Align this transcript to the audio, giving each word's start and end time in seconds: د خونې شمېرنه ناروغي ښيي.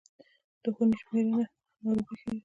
د 0.61 0.63
خونې 0.75 0.97
شمېرنه 1.01 1.43
ناروغي 1.83 2.15
ښيي. 2.21 2.37